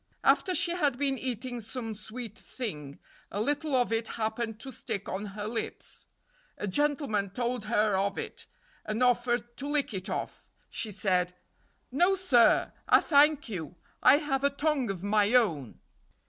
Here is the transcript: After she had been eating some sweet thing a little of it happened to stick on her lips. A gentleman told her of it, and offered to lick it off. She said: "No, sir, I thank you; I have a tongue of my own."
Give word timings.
After 0.23 0.55
she 0.55 0.71
had 0.71 0.97
been 0.97 1.19
eating 1.19 1.59
some 1.59 1.93
sweet 1.93 2.35
thing 2.35 2.97
a 3.29 3.39
little 3.39 3.75
of 3.75 3.91
it 3.93 4.07
happened 4.17 4.59
to 4.61 4.71
stick 4.71 5.07
on 5.07 5.27
her 5.37 5.45
lips. 5.47 6.07
A 6.57 6.65
gentleman 6.67 7.29
told 7.29 7.65
her 7.65 7.95
of 7.95 8.17
it, 8.17 8.47
and 8.83 9.03
offered 9.03 9.55
to 9.57 9.67
lick 9.69 9.93
it 9.93 10.09
off. 10.09 10.49
She 10.71 10.89
said: 10.89 11.35
"No, 11.91 12.15
sir, 12.15 12.73
I 12.89 12.99
thank 12.99 13.47
you; 13.47 13.75
I 14.01 14.17
have 14.17 14.43
a 14.43 14.49
tongue 14.49 14.89
of 14.89 15.03
my 15.03 15.35
own." 15.35 15.77